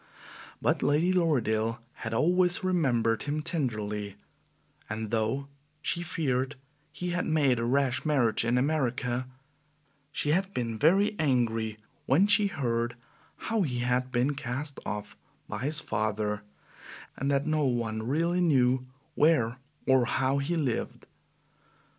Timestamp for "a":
7.59-7.65